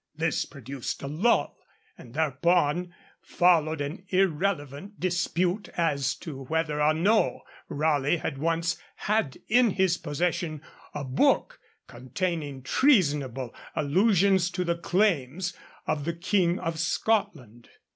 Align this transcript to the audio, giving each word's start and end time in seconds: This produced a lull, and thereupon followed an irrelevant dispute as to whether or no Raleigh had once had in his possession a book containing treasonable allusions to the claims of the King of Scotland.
This 0.15 0.45
produced 0.45 1.03
a 1.03 1.07
lull, 1.07 1.55
and 1.95 2.15
thereupon 2.15 2.91
followed 3.21 3.81
an 3.81 4.03
irrelevant 4.09 4.99
dispute 4.99 5.69
as 5.77 6.15
to 6.15 6.45
whether 6.45 6.81
or 6.81 6.95
no 6.95 7.41
Raleigh 7.69 8.17
had 8.17 8.39
once 8.39 8.77
had 8.95 9.37
in 9.47 9.69
his 9.69 9.99
possession 9.99 10.63
a 10.95 11.03
book 11.03 11.59
containing 11.85 12.63
treasonable 12.63 13.53
allusions 13.75 14.49
to 14.49 14.63
the 14.63 14.75
claims 14.75 15.53
of 15.85 16.05
the 16.05 16.13
King 16.13 16.57
of 16.57 16.79
Scotland. 16.79 17.69